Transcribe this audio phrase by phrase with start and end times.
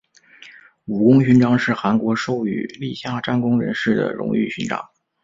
[0.85, 4.89] 武功勋章是韩国授予立下战功人士的荣誉勋章。